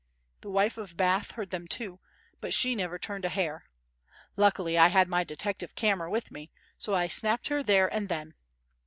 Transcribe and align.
The 0.39 0.49
Wife 0.49 0.79
of 0.79 0.97
Bath 0.97 1.33
heard 1.33 1.51
them 1.51 1.67
too, 1.67 1.99
but 2.39 2.55
she 2.55 2.73
never 2.73 2.97
turned 2.97 3.23
a 3.23 3.29
hair. 3.29 3.65
Luckily 4.35 4.75
I 4.75 4.87
had 4.87 5.07
my 5.07 5.23
detective 5.23 5.75
camera 5.75 6.09
with 6.09 6.31
me, 6.31 6.49
so 6.79 6.95
I 6.95 7.07
snapped 7.07 7.49
her 7.49 7.61
there 7.61 7.85
and 7.87 8.09
then. 8.09 8.33